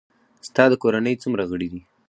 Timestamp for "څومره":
1.23-1.43